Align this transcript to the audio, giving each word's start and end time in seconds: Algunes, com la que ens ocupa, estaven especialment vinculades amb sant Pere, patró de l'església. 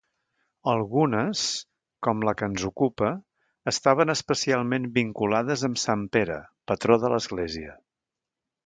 Algunes, 0.71 1.43
com 2.07 2.25
la 2.29 2.33
que 2.39 2.49
ens 2.53 2.65
ocupa, 2.71 3.11
estaven 3.73 4.15
especialment 4.17 4.89
vinculades 4.97 5.67
amb 5.71 5.83
sant 5.87 6.09
Pere, 6.19 6.41
patró 6.73 7.01
de 7.07 7.15
l'església. 7.17 7.81